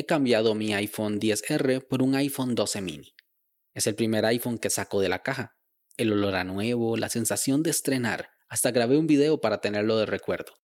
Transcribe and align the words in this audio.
he 0.00 0.06
cambiado 0.06 0.54
mi 0.54 0.72
iPhone 0.72 1.20
10R 1.20 1.86
por 1.86 2.02
un 2.02 2.14
iPhone 2.14 2.54
12 2.54 2.80
mini. 2.80 3.14
Es 3.74 3.86
el 3.86 3.94
primer 3.94 4.24
iPhone 4.24 4.58
que 4.58 4.70
saco 4.70 5.00
de 5.00 5.10
la 5.10 5.22
caja. 5.22 5.58
El 5.98 6.12
olor 6.12 6.36
a 6.36 6.44
nuevo, 6.44 6.96
la 6.96 7.10
sensación 7.10 7.62
de 7.62 7.70
estrenar, 7.70 8.30
hasta 8.48 8.70
grabé 8.70 8.96
un 8.96 9.06
video 9.06 9.40
para 9.40 9.60
tenerlo 9.60 9.98
de 9.98 10.06
recuerdo. 10.06 10.54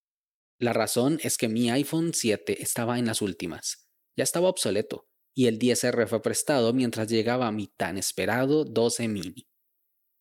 La 0.58 0.72
razón 0.72 1.18
es 1.22 1.36
que 1.36 1.48
mi 1.48 1.70
iPhone 1.70 2.14
7 2.14 2.62
estaba 2.62 2.98
en 2.98 3.04
las 3.04 3.20
últimas. 3.20 3.90
Ya 4.16 4.24
estaba 4.24 4.48
obsoleto, 4.48 5.06
y 5.34 5.48
el 5.48 5.58
10R 5.58 6.06
fue 6.06 6.22
prestado 6.22 6.72
mientras 6.72 7.08
llegaba 7.08 7.52
mi 7.52 7.66
tan 7.66 7.98
esperado 7.98 8.64
12 8.64 9.06
mini. 9.08 9.46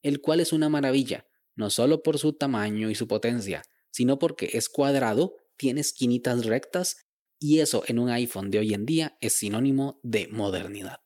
El 0.04 0.20
cual 0.20 0.41
es 0.41 0.52
una 0.52 0.68
maravilla, 0.68 1.25
no 1.55 1.70
solo 1.70 2.04
por 2.04 2.20
su 2.20 2.34
tamaño 2.34 2.89
y 2.89 2.95
su 2.95 3.07
potencia, 3.07 3.63
sino 3.91 4.20
porque 4.20 4.50
es 4.54 4.68
cuadrado, 4.68 5.38
tiene 5.55 5.79
esquinitas 5.79 6.45
rectas 6.45 6.97
y 7.39 7.59
eso 7.59 7.83
en 7.88 7.99
un 7.99 8.09
iPhone 8.09 8.52
de 8.52 8.59
hoy 8.59 8.73
en 8.73 8.86
día 8.86 9.17
es 9.21 9.33
sinónimo 9.33 9.99
de 10.04 10.27
modernidad. 10.27 10.99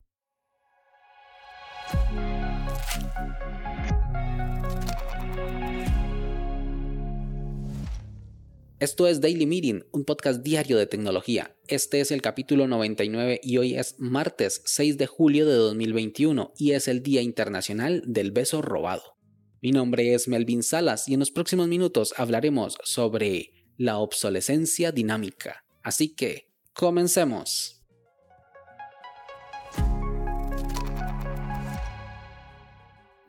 Esto 8.79 9.07
es 9.07 9.19
Daily 9.19 9.45
Meeting, 9.45 9.83
un 9.91 10.05
podcast 10.05 10.41
diario 10.41 10.77
de 10.77 10.87
tecnología. 10.87 11.53
Este 11.67 11.99
es 11.99 12.11
el 12.11 12.21
capítulo 12.21 12.65
99 12.65 13.41
y 13.43 13.57
hoy 13.57 13.75
es 13.75 13.95
martes 13.99 14.61
6 14.63 14.97
de 14.97 15.05
julio 15.05 15.45
de 15.45 15.55
2021 15.55 16.53
y 16.57 16.71
es 16.71 16.87
el 16.87 17.03
Día 17.03 17.21
Internacional 17.21 18.01
del 18.05 18.31
Beso 18.31 18.61
Robado. 18.61 19.17
Mi 19.61 19.71
nombre 19.71 20.13
es 20.13 20.29
Melvin 20.29 20.63
Salas 20.63 21.09
y 21.09 21.13
en 21.13 21.19
los 21.19 21.31
próximos 21.31 21.67
minutos 21.67 22.13
hablaremos 22.15 22.77
sobre 22.85 23.51
la 23.75 23.97
obsolescencia 23.97 24.93
dinámica. 24.93 25.65
Así 25.83 26.15
que, 26.15 26.51
comencemos. 26.73 27.79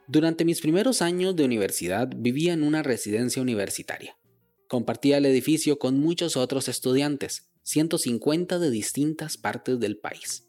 Durante 0.09 0.45
mis 0.45 0.61
primeros 0.61 1.03
años 1.03 1.37
de 1.37 1.45
universidad 1.45 2.09
vivía 2.17 2.53
en 2.53 2.65
una 2.65 2.83
residencia 2.83 3.41
universitaria. 3.41 4.17
Compartía 4.67 5.19
el 5.19 5.27
edificio 5.27 5.79
con 5.79 6.01
muchos 6.01 6.37
otros 6.37 6.69
estudiantes, 6.69 7.53
150 7.63 8.59
de 8.59 8.71
distintas 8.71 9.37
partes 9.37 9.79
del 9.79 9.99
país. 9.99 10.49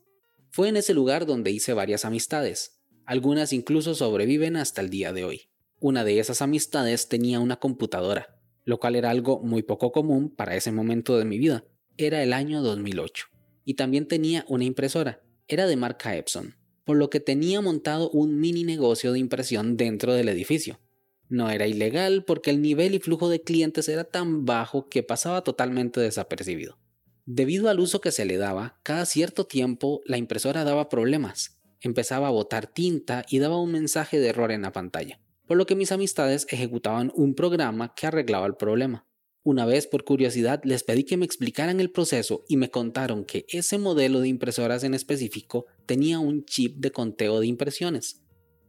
Fue 0.50 0.68
en 0.68 0.78
ese 0.78 0.96
lugar 0.96 1.28
donde 1.28 1.52
hice 1.52 1.74
varias 1.74 2.06
amistades, 2.06 2.82
algunas 3.06 3.54
incluso 3.54 3.94
sobreviven 3.94 4.56
hasta 4.56 4.82
el 4.82 4.90
día 4.90 5.14
de 5.14 5.26
hoy. 5.26 5.42
Una 5.80 6.04
de 6.04 6.20
esas 6.20 6.42
amistades 6.42 7.08
tenía 7.08 7.40
una 7.40 7.58
computadora, 7.58 8.42
lo 8.64 8.80
cual 8.80 8.96
era 8.96 9.12
algo 9.12 9.42
muy 9.42 9.62
poco 9.62 9.92
común 9.92 10.34
para 10.36 10.56
ese 10.56 10.72
momento 10.72 11.18
de 11.18 11.26
mi 11.26 11.38
vida. 11.38 11.66
Era 11.98 12.24
el 12.24 12.34
año 12.34 12.62
2008. 12.62 13.28
Y 13.66 13.76
también 13.76 14.08
tenía 14.08 14.46
una 14.48 14.64
impresora, 14.64 15.22
era 15.48 15.68
de 15.68 15.76
marca 15.76 16.16
Epson, 16.16 16.56
por 16.86 16.98
lo 16.98 17.10
que 17.10 17.20
tenía 17.20 17.62
montado 17.62 18.10
un 18.10 18.40
mini 18.40 18.64
negocio 18.64 19.12
de 19.12 19.20
impresión 19.20 19.78
dentro 19.78 20.14
del 20.14 20.30
edificio. 20.30 20.80
No 21.28 21.50
era 21.50 21.68
ilegal 21.68 22.24
porque 22.26 22.50
el 22.50 22.62
nivel 22.62 22.96
y 22.96 23.00
flujo 23.00 23.30
de 23.30 23.42
clientes 23.42 23.88
era 23.88 24.04
tan 24.04 24.46
bajo 24.46 24.90
que 24.90 25.04
pasaba 25.04 25.44
totalmente 25.44 26.00
desapercibido. 26.00 26.78
Debido 27.26 27.70
al 27.70 27.80
uso 27.80 28.02
que 28.02 28.12
se 28.12 28.26
le 28.26 28.38
daba, 28.38 28.80
cada 28.84 29.06
cierto 29.06 29.46
tiempo 29.46 30.02
la 30.06 30.18
impresora 30.18 30.64
daba 30.64 30.90
problemas. 30.90 31.62
Empezaba 31.80 32.28
a 32.28 32.32
botar 32.32 32.68
tinta 32.68 33.26
y 33.30 33.40
daba 33.40 33.62
un 33.62 33.72
mensaje 33.72 34.20
de 34.20 34.30
error 34.30 34.52
en 34.52 34.64
la 34.64 34.72
pantalla, 34.72 35.20
por 35.46 35.58
lo 35.58 35.66
que 35.66 35.76
mis 35.76 35.92
amistades 35.92 36.48
ejecutaban 36.50 37.12
un 37.16 37.36
programa 37.36 37.94
que 37.96 38.08
arreglaba 38.08 38.48
el 38.48 38.56
problema. 38.56 39.06
Una 39.44 39.66
vez 39.66 39.88
por 39.88 40.04
curiosidad 40.04 40.62
les 40.64 40.84
pedí 40.84 41.04
que 41.04 41.18
me 41.18 41.26
explicaran 41.26 41.80
el 41.80 41.92
proceso 41.92 42.44
y 42.48 42.58
me 42.58 42.70
contaron 42.70 43.26
que 43.26 43.46
ese 43.50 43.78
modelo 43.78 44.20
de 44.20 44.28
impresoras 44.28 44.84
en 44.84 44.94
específico 44.94 45.66
tenía 45.86 46.20
un 46.20 46.46
chip 46.46 46.78
de 46.78 46.92
conteo 46.92 47.40
de 47.40 47.48
impresiones, 47.48 48.22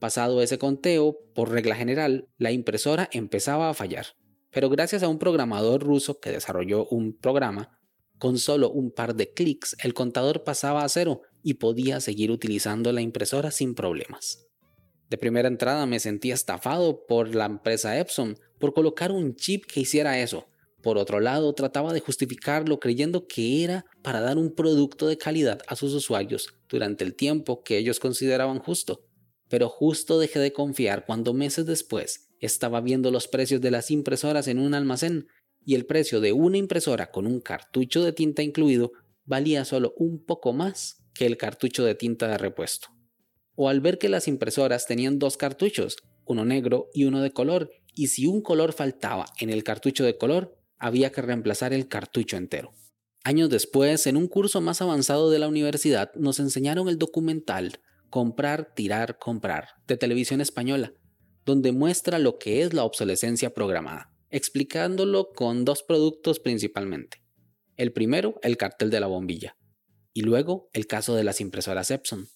Pasado 0.03 0.43
ese 0.43 0.59
conteo, 0.59 1.17
por 1.33 1.53
regla 1.53 1.77
general, 1.77 2.27
la 2.37 2.51
impresora 2.51 3.09
empezaba 3.13 3.71
a 3.71 3.75
fallar. 3.75 4.07
Pero 4.51 4.69
gracias 4.69 5.05
a 5.05 5.09
un 5.09 5.21
programador 5.21 5.81
ruso 5.81 6.19
que 6.19 6.33
desarrolló 6.33 6.89
un 6.89 7.17
programa, 7.17 7.79
con 8.19 8.37
solo 8.37 8.69
un 8.69 8.91
par 8.91 9.15
de 9.15 9.33
clics 9.33 9.77
el 9.81 9.95
contador 9.95 10.43
pasaba 10.43 10.83
a 10.83 10.89
cero 10.89 11.21
y 11.45 11.55
podía 11.55 12.01
seguir 12.01 12.33
utilizando 12.33 12.91
la 12.91 13.01
impresora 13.01 13.53
sin 13.53 13.77
problemas. 13.77 14.45
De 15.09 15.19
primera 15.19 15.47
entrada 15.47 15.87
me 15.87 16.01
sentí 16.01 16.33
estafado 16.33 17.07
por 17.07 17.33
la 17.33 17.47
empresa 17.47 17.97
Epson 17.97 18.37
por 18.59 18.75
colocar 18.75 19.13
un 19.13 19.37
chip 19.37 19.67
que 19.67 19.79
hiciera 19.79 20.19
eso. 20.19 20.49
Por 20.83 20.99
otro 20.99 21.21
lado, 21.21 21.55
trataba 21.55 21.93
de 21.93 22.01
justificarlo 22.01 22.81
creyendo 22.81 23.27
que 23.27 23.63
era 23.63 23.85
para 24.03 24.21
dar 24.21 24.37
un 24.37 24.55
producto 24.55 25.07
de 25.07 25.19
calidad 25.19 25.61
a 25.69 25.77
sus 25.77 25.95
usuarios 25.95 26.55
durante 26.69 27.05
el 27.05 27.15
tiempo 27.15 27.63
que 27.63 27.79
ellos 27.79 28.01
consideraban 28.01 28.59
justo 28.59 29.07
pero 29.53 29.69
justo 29.69 30.19
dejé 30.19 30.39
de 30.39 30.55
confiar 30.55 31.05
cuando 31.05 31.35
meses 31.35 31.67
después 31.67 32.31
estaba 32.41 32.81
viendo 32.81 33.11
los 33.11 33.29
precios 33.29 33.61
de 33.61 33.71
las 33.71 33.91
impresoras 33.91 34.49
en 34.49 34.59
un 34.59 34.73
almacén 34.73 35.27
y 35.63 35.75
el 35.75 35.85
precio 35.85 36.23
de 36.23 36.33
una 36.33 36.57
impresora 36.57 37.11
con 37.11 37.27
un 37.27 37.39
cartucho 37.39 38.03
de 38.03 38.15
tinta 38.15 38.43
incluido 38.43 38.93
valía 39.27 39.67
solo 39.67 39.93
un 39.99 40.25
poco 40.25 40.55
más 40.55 41.05
que 41.13 41.27
el 41.27 41.37
cartucho 41.37 41.85
de 41.85 41.95
tinta 41.95 42.29
de 42.29 42.39
repuesto. 42.39 42.89
O 43.55 43.69
al 43.69 43.83
ver 43.83 43.99
que 43.99 44.09
las 44.09 44.27
impresoras 44.27 44.87
tenían 44.87 45.19
dos 45.19 45.37
cartuchos, 45.37 45.99
uno 46.25 46.47
negro 46.47 46.89
y 46.95 47.05
uno 47.05 47.21
de 47.21 47.33
color, 47.33 47.69
y 47.95 48.07
si 48.07 48.27
un 48.27 48.41
color 48.41 48.73
faltaba 48.73 49.27
en 49.39 49.51
el 49.51 49.65
cartucho 49.65 50.03
de 50.03 50.17
color, 50.17 50.57
había 50.83 51.13
que 51.13 51.23
reemplazar 51.23 51.73
el 51.73 51.87
cartucho 51.87 52.37
entero. 52.37 52.75
Años 53.23 53.49
después, 53.49 54.09
en 54.09 54.17
un 54.17 54.27
curso 54.27 54.61
más 54.61 54.83
avanzado 54.83 55.31
de 55.31 55.39
la 55.39 55.47
universidad, 55.47 56.13
nos 56.17 56.41
enseñaron 56.41 56.89
el 56.89 56.99
documental 56.99 57.81
Comprar, 58.11 58.75
Tirar, 58.75 59.17
Comprar, 59.17 59.69
de 59.87 59.97
televisión 59.97 60.41
española, 60.41 60.93
donde 61.47 61.71
muestra 61.71 62.19
lo 62.19 62.37
que 62.37 62.63
es 62.63 62.75
la 62.75 62.83
obsolescencia 62.83 63.55
programada, 63.55 64.13
explicándolo 64.29 65.31
con 65.33 65.65
dos 65.65 65.85
productos 65.85 66.41
principalmente. 66.41 67.23
El 67.77 67.93
primero, 67.93 68.41
el 68.43 68.57
cartel 68.57 68.91
de 68.91 68.99
la 68.99 69.07
bombilla, 69.07 69.57
y 70.13 70.23
luego 70.23 70.69
el 70.73 70.89
caso 70.89 71.15
de 71.15 71.23
las 71.23 71.41
impresoras 71.41 71.93
Epson. 71.93 72.27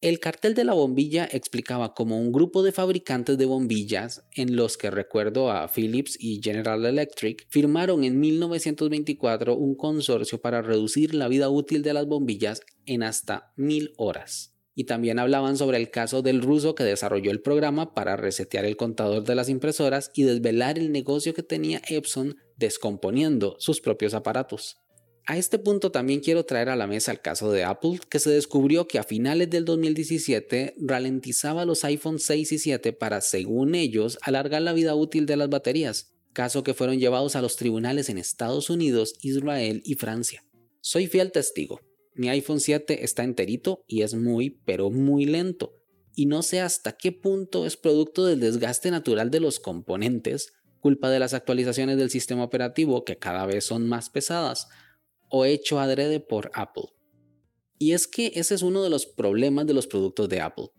El 0.00 0.20
cartel 0.20 0.54
de 0.54 0.62
la 0.62 0.74
bombilla 0.74 1.28
explicaba 1.28 1.92
cómo 1.92 2.20
un 2.20 2.30
grupo 2.30 2.62
de 2.62 2.70
fabricantes 2.70 3.36
de 3.36 3.46
bombillas, 3.46 4.24
en 4.32 4.54
los 4.54 4.76
que 4.76 4.92
recuerdo 4.92 5.50
a 5.50 5.66
Philips 5.66 6.16
y 6.20 6.40
General 6.40 6.86
Electric, 6.86 7.46
firmaron 7.48 8.04
en 8.04 8.20
1924 8.20 9.56
un 9.56 9.74
consorcio 9.74 10.40
para 10.40 10.62
reducir 10.62 11.16
la 11.16 11.26
vida 11.26 11.48
útil 11.48 11.82
de 11.82 11.94
las 11.94 12.06
bombillas 12.06 12.60
en 12.86 13.02
hasta 13.02 13.52
mil 13.56 13.92
horas 13.96 14.54
y 14.78 14.84
también 14.84 15.18
hablaban 15.18 15.56
sobre 15.56 15.78
el 15.78 15.90
caso 15.90 16.22
del 16.22 16.40
ruso 16.40 16.76
que 16.76 16.84
desarrolló 16.84 17.32
el 17.32 17.42
programa 17.42 17.94
para 17.94 18.16
resetear 18.16 18.64
el 18.64 18.76
contador 18.76 19.24
de 19.24 19.34
las 19.34 19.48
impresoras 19.48 20.12
y 20.14 20.22
desvelar 20.22 20.78
el 20.78 20.92
negocio 20.92 21.34
que 21.34 21.42
tenía 21.42 21.82
Epson 21.88 22.36
descomponiendo 22.56 23.56
sus 23.58 23.80
propios 23.80 24.14
aparatos. 24.14 24.76
A 25.30 25.36
este 25.36 25.58
punto 25.58 25.92
también 25.92 26.20
quiero 26.20 26.46
traer 26.46 26.70
a 26.70 26.76
la 26.76 26.86
mesa 26.86 27.12
el 27.12 27.20
caso 27.20 27.52
de 27.52 27.62
Apple, 27.62 28.00
que 28.08 28.18
se 28.18 28.30
descubrió 28.30 28.88
que 28.88 28.98
a 28.98 29.02
finales 29.02 29.50
del 29.50 29.66
2017 29.66 30.76
ralentizaba 30.78 31.66
los 31.66 31.84
iPhone 31.84 32.18
6 32.18 32.50
y 32.50 32.58
7 32.58 32.94
para, 32.94 33.20
según 33.20 33.74
ellos, 33.74 34.18
alargar 34.22 34.62
la 34.62 34.72
vida 34.72 34.94
útil 34.94 35.26
de 35.26 35.36
las 35.36 35.50
baterías, 35.50 36.14
caso 36.32 36.62
que 36.62 36.72
fueron 36.72 36.98
llevados 36.98 37.36
a 37.36 37.42
los 37.42 37.56
tribunales 37.56 38.08
en 38.08 38.16
Estados 38.16 38.70
Unidos, 38.70 39.16
Israel 39.20 39.82
y 39.84 39.96
Francia. 39.96 40.42
Soy 40.80 41.08
fiel 41.08 41.30
testigo, 41.30 41.82
mi 42.14 42.30
iPhone 42.30 42.60
7 42.60 43.04
está 43.04 43.22
enterito 43.22 43.84
y 43.86 44.00
es 44.00 44.14
muy, 44.14 44.58
pero 44.64 44.88
muy 44.90 45.26
lento. 45.26 45.74
Y 46.14 46.24
no 46.24 46.40
sé 46.40 46.62
hasta 46.62 46.96
qué 46.96 47.12
punto 47.12 47.66
es 47.66 47.76
producto 47.76 48.24
del 48.24 48.40
desgaste 48.40 48.90
natural 48.90 49.30
de 49.30 49.40
los 49.40 49.60
componentes, 49.60 50.54
culpa 50.80 51.10
de 51.10 51.18
las 51.18 51.34
actualizaciones 51.34 51.98
del 51.98 52.08
sistema 52.08 52.44
operativo 52.44 53.04
que 53.04 53.18
cada 53.18 53.44
vez 53.44 53.64
son 53.64 53.86
más 53.86 54.08
pesadas, 54.08 54.68
o 55.30 55.44
hecho 55.44 55.78
adrede 55.80 56.20
por 56.20 56.50
Apple. 56.54 56.86
Y 57.78 57.92
es 57.92 58.06
que 58.06 58.32
ese 58.34 58.54
es 58.54 58.62
uno 58.62 58.82
de 58.82 58.90
los 58.90 59.06
problemas 59.06 59.66
de 59.66 59.74
los 59.74 59.86
productos 59.86 60.28
de 60.28 60.40
Apple, 60.40 60.70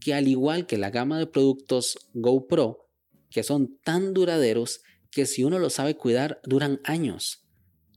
que 0.00 0.14
al 0.14 0.28
igual 0.28 0.66
que 0.66 0.78
la 0.78 0.90
gama 0.90 1.18
de 1.18 1.26
productos 1.26 1.98
GoPro, 2.14 2.88
que 3.30 3.42
son 3.42 3.78
tan 3.82 4.14
duraderos 4.14 4.82
que 5.10 5.26
si 5.26 5.44
uno 5.44 5.58
los 5.58 5.74
sabe 5.74 5.96
cuidar 5.96 6.40
duran 6.44 6.80
años 6.84 7.44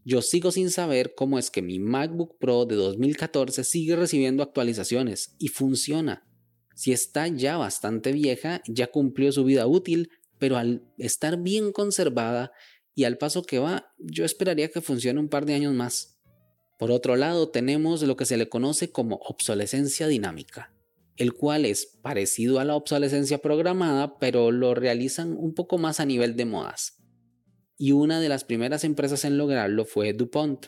yo 0.10 0.22
sigo 0.22 0.52
sin 0.52 0.70
saber 0.70 1.16
cómo 1.16 1.38
es 1.38 1.52
que 1.52 1.62
mi 1.62 1.80
MacBook 1.80 2.38
Pro 2.40 2.66
de 2.66 2.76
2014 2.76 3.66
sigue 3.66 3.98
recibiendo 3.98 4.42
actualizaciones 4.42 5.36
y 5.38 5.50
funciona. 5.50 6.26
Si 6.76 6.94
está 6.94 7.28
ya 7.28 7.58
bastante 7.58 8.14
vieja, 8.14 8.62
ya 8.70 8.88
cumplió 8.88 9.34
su 9.34 9.44
vida 9.44 9.68
útil, 9.68 10.10
pero 10.40 10.56
al 10.56 10.88
estar 10.98 11.44
bien 11.44 11.74
conservada 11.74 12.54
y 12.98 13.06
al 13.06 13.18
paso 13.18 13.44
que 13.44 13.60
va, 13.60 13.94
yo 13.98 14.26
esperaría 14.26 14.68
que 14.68 14.82
funcione 14.82 15.22
un 15.22 15.30
par 15.30 15.46
de 15.46 15.54
años 15.54 15.74
más. 15.74 16.20
Por 16.78 16.92
otro 16.92 17.16
lado, 17.16 17.50
tenemos 17.50 18.02
lo 18.02 18.18
que 18.18 18.26
se 18.26 18.36
le 18.36 18.50
conoce 18.50 18.92
como 18.92 19.16
obsolescencia 19.18 20.08
dinámica, 20.08 20.74
el 21.16 21.34
cual 21.34 21.64
es 21.64 21.86
parecido 22.02 22.60
a 22.60 22.66
la 22.66 22.76
obsolescencia 22.76 23.38
programada, 23.38 24.18
pero 24.20 24.52
lo 24.52 24.76
realizan 24.76 25.38
un 25.38 25.54
poco 25.54 25.78
más 25.78 26.02
a 26.02 26.06
nivel 26.06 26.36
de 26.36 26.46
modas 26.46 26.98
y 27.78 27.92
una 27.92 28.20
de 28.20 28.30
las 28.30 28.44
primeras 28.44 28.84
empresas 28.84 29.24
en 29.24 29.38
lograrlo 29.38 29.86
fue 29.86 30.14
DuPont. 30.14 30.68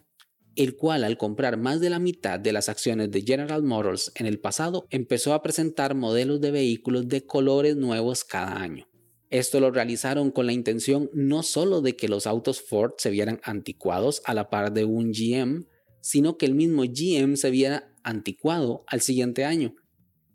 el 0.55 0.75
cual 0.75 1.05
al 1.05 1.17
comprar 1.17 1.57
más 1.57 1.79
de 1.79 1.89
la 1.89 1.99
mitad 1.99 2.37
de 2.39 2.51
las 2.51 2.67
acciones 2.67 3.11
de 3.11 3.21
General 3.21 3.63
Motors 3.63 4.11
en 4.15 4.25
el 4.25 4.39
pasado 4.39 4.87
empezó 4.89 5.33
a 5.33 5.41
presentar 5.41 5.95
modelos 5.95 6.41
de 6.41 6.51
vehículos 6.51 7.07
de 7.07 7.25
colores 7.25 7.77
nuevos 7.77 8.25
cada 8.25 8.57
año. 8.61 8.88
Esto 9.29 9.59
lo 9.59 9.69
realizaron 9.69 10.31
con 10.31 10.47
la 10.47 10.53
intención 10.53 11.09
no 11.13 11.43
solo 11.43 11.81
de 11.81 11.95
que 11.95 12.07
los 12.07 12.25
autos 12.25 12.61
Ford 12.61 12.93
se 12.97 13.11
vieran 13.11 13.39
anticuados 13.43 14.21
a 14.25 14.33
la 14.33 14.49
par 14.49 14.73
de 14.73 14.85
un 14.85 15.11
GM, 15.11 15.67
sino 16.01 16.37
que 16.37 16.47
el 16.47 16.55
mismo 16.55 16.83
GM 16.83 17.35
se 17.35 17.51
viera 17.51 17.93
anticuado 18.03 18.83
al 18.87 19.01
siguiente 19.01 19.45
año. 19.45 19.75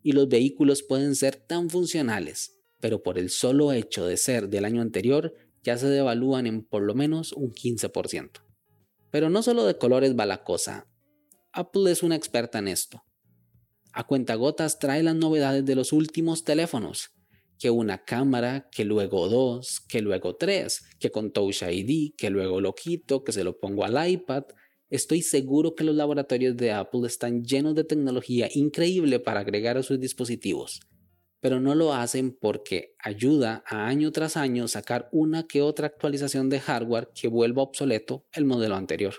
Y 0.03 0.13
los 0.13 0.29
vehículos 0.29 0.83
pueden 0.83 1.17
ser 1.17 1.35
tan 1.37 1.71
funcionales, 1.71 2.61
pero 2.79 3.03
por 3.03 3.19
el 3.19 3.31
solo 3.31 3.73
hecho 3.73 4.07
de 4.07 4.17
ser 4.17 4.49
del 4.49 4.65
año 4.65 4.81
anterior 4.81 5.35
ya 5.65 5.77
se 5.77 5.89
devalúan 5.89 6.47
en 6.47 6.63
por 6.63 6.83
lo 6.83 6.95
menos 6.95 7.33
un 7.33 7.53
15%. 7.53 8.31
Pero 9.11 9.31
no 9.31 9.43
solo 9.43 9.65
de 9.65 9.79
colores 9.79 10.15
va 10.17 10.27
la 10.27 10.45
cosa. 10.45 10.87
Apple 11.53 11.91
es 11.91 12.03
una 12.03 12.17
experta 12.17 12.59
en 12.59 12.69
esto. 12.69 13.03
A 13.93 14.07
cuentagotas 14.07 14.79
trae 14.79 15.03
las 15.03 15.15
novedades 15.15 15.65
de 15.65 15.75
los 15.75 15.93
últimos 15.93 16.45
teléfonos, 16.45 17.13
que 17.65 17.71
una 17.71 18.05
cámara, 18.05 18.69
que 18.71 18.85
luego 18.85 19.27
dos, 19.31 19.81
que 19.89 20.03
luego 20.03 20.37
tres, 20.37 20.85
que 21.01 21.11
con 21.11 21.33
Touch 21.33 21.63
ID, 21.63 22.13
que 22.15 22.29
luego 22.29 22.61
lo 22.61 22.75
quito, 22.75 23.25
que 23.25 23.33
se 23.33 23.43
lo 23.43 23.59
pongo 23.59 23.87
al 23.87 24.07
iPad. 24.07 24.45
Estoy 24.91 25.23
seguro 25.23 25.75
que 25.75 25.83
los 25.83 25.97
laboratorios 25.97 26.59
de 26.59 26.73
Apple 26.73 27.07
están 27.07 27.43
llenos 27.43 27.75
de 27.75 27.85
tecnología 27.85 28.51
increíble 28.53 29.19
para 29.19 29.41
agregar 29.41 29.79
a 29.79 29.83
sus 29.83 29.99
dispositivos, 29.99 30.81
pero 31.41 31.59
no 31.59 31.75
lo 31.75 31.95
hacen 31.95 32.37
porque 32.39 32.97
ayuda 32.99 33.65
a 33.67 33.87
año 33.87 34.13
tras 34.13 34.37
año 34.37 34.69
sacar 34.69 35.09
una 35.11 35.47
que 35.47 35.63
otra 35.63 35.87
actualización 35.87 36.51
de 36.51 36.61
hardware 36.61 37.13
que 37.15 37.29
vuelva 37.29 37.63
obsoleto 37.63 38.27
el 38.35 38.45
modelo 38.45 38.77
anterior. 38.77 39.15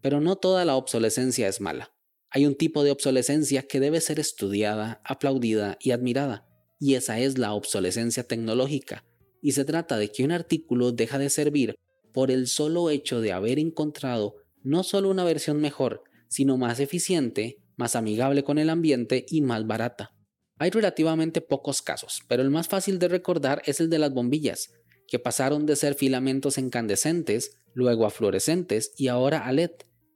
Pero 0.00 0.20
no 0.20 0.34
toda 0.34 0.64
la 0.64 0.74
obsolescencia 0.74 1.46
es 1.46 1.60
mala. 1.60 1.94
Hay 2.30 2.46
un 2.46 2.56
tipo 2.56 2.82
de 2.82 2.90
obsolescencia 2.90 3.62
que 3.62 3.78
debe 3.78 4.00
ser 4.00 4.18
estudiada, 4.18 5.00
aplaudida 5.04 5.78
y 5.80 5.92
admirada 5.92 6.47
y 6.78 6.94
esa 6.94 7.18
es 7.18 7.38
la 7.38 7.54
obsolescencia 7.54 8.24
tecnológica, 8.24 9.04
y 9.42 9.52
se 9.52 9.64
trata 9.64 9.96
de 9.98 10.10
que 10.10 10.24
un 10.24 10.32
artículo 10.32 10.92
deja 10.92 11.18
de 11.18 11.30
servir 11.30 11.76
por 12.12 12.30
el 12.30 12.46
solo 12.46 12.90
hecho 12.90 13.20
de 13.20 13.32
haber 13.32 13.58
encontrado 13.58 14.36
no 14.62 14.82
solo 14.82 15.10
una 15.10 15.24
versión 15.24 15.60
mejor, 15.60 16.02
sino 16.28 16.56
más 16.56 16.80
eficiente, 16.80 17.58
más 17.76 17.96
amigable 17.96 18.42
con 18.42 18.58
el 18.58 18.70
ambiente 18.70 19.24
y 19.28 19.40
más 19.40 19.66
barata. 19.66 20.14
Hay 20.58 20.70
relativamente 20.70 21.40
pocos 21.40 21.82
casos, 21.82 22.22
pero 22.28 22.42
el 22.42 22.50
más 22.50 22.68
fácil 22.68 22.98
de 22.98 23.08
recordar 23.08 23.62
es 23.64 23.80
el 23.80 23.88
de 23.88 23.98
las 23.98 24.12
bombillas, 24.12 24.72
que 25.06 25.18
pasaron 25.18 25.64
de 25.64 25.76
ser 25.76 25.94
filamentos 25.94 26.58
incandescentes, 26.58 27.60
luego 27.72 28.04
a 28.04 28.10
fluorescentes 28.10 28.92
y 28.96 29.08
ahora 29.08 29.46
a 29.46 29.52
LED, 29.52 29.70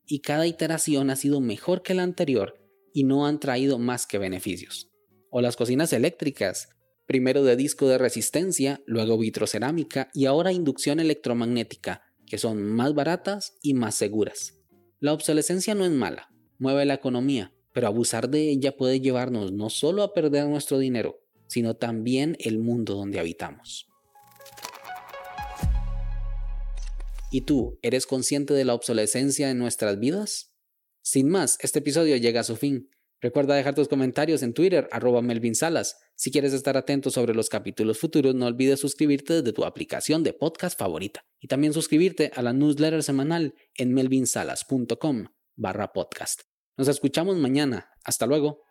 y 0.07 0.21
cada 0.21 0.47
iteración 0.47 1.11
ha 1.11 1.17
sido 1.17 1.41
mejor 1.41 1.83
que 1.83 1.95
la 1.95 2.03
anterior 2.03 2.55
y 2.93 3.05
no 3.05 3.27
han 3.27 3.39
traído 3.39 3.79
más 3.79 4.07
que 4.07 4.19
beneficios 4.19 4.92
o 5.33 5.41
las 5.41 5.57
cocinas 5.57 5.93
eléctricas, 5.95 6.69
primero 7.07 7.43
de 7.43 7.57
disco 7.57 7.89
de 7.89 7.97
resistencia, 7.97 8.83
luego 8.87 9.17
vitrocerámica 9.19 10.11
y 10.13 10.27
ahora 10.27 10.53
inducción 10.53 11.01
electromagnética, 11.01 12.03
que 12.27 12.37
son 12.37 12.63
más 12.63 12.95
baratas 12.95 13.55
y 13.63 13.73
más 13.73 13.95
seguras. 13.95 14.59
La 15.01 15.15
obsolescencia 15.15 15.75
no 15.75 15.87
es 15.87 15.91
mala, 15.91 16.31
mueve 16.59 16.85
la 16.85 16.95
economía, 16.95 17.55
pero 17.73 17.87
abusar 17.87 18.29
de 18.29 18.51
ella 18.51 18.77
puede 18.77 19.01
llevarnos 19.01 19.53
no 19.53 19.71
solo 19.71 20.03
a 20.03 20.13
perder 20.13 20.47
nuestro 20.47 20.79
dinero, 20.79 21.19
sino 21.47 21.75
también 21.75 22.37
el 22.39 22.59
mundo 22.59 22.95
donde 22.95 23.19
habitamos. 23.19 23.89
¿Y 27.31 27.41
tú, 27.41 27.79
eres 27.81 28.07
consciente 28.07 28.53
de 28.53 28.67
la 28.67 28.75
obsolescencia 28.75 29.51
en 29.51 29.57
nuestras 29.57 29.99
vidas? 29.99 30.53
Sin 31.01 31.31
más, 31.31 31.57
este 31.63 31.79
episodio 31.79 32.17
llega 32.19 32.43
a 32.43 32.45
su 32.45 32.57
fin. 32.57 32.91
Recuerda 33.23 33.55
dejar 33.55 33.77
tus 33.77 33.87
comentarios 33.87 34.43
en 34.43 34.53
Twitter, 34.53 34.89
arroba 34.91 35.23
Melvin 35.23 35.55
Salas. 35.55 35.97
Si 36.17 36.33
quieres 36.33 36.53
estar 36.53 36.77
atento 36.77 37.09
sobre 37.09 37.35
los 37.35 37.49
capítulos 37.49 38.01
futuros, 38.01 38.35
no 38.35 38.47
olvides 38.47 38.81
suscribirte 38.81 39.35
desde 39.35 39.53
tu 39.53 39.65
aplicación 39.65 40.25
de 40.25 40.33
podcast 40.33 40.77
favorita. 40.77 41.25
Y 41.39 41.47
también 41.47 41.73
suscribirte 41.73 42.33
a 42.35 42.43
la 42.43 42.53
newsletter 42.53 43.01
semanal 43.05 43.55
en 43.77 43.95
melvinsalas.com 43.95 45.27
barra 45.55 45.93
podcast. 45.93 46.41
Nos 46.77 46.89
escuchamos 46.89 47.37
mañana. 47.37 47.91
Hasta 48.03 48.27
luego. 48.27 48.65